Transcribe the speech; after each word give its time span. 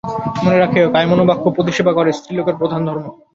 মনে 0.43 0.57
রাখিও, 0.59 0.91
কায়মনোবাক্যে 0.93 1.49
পতিসেবা 1.57 1.91
করা 1.93 2.11
স্ত্রীলোকের 2.17 2.55
প্রধান 2.59 2.81
ধর্ম। 2.87 3.05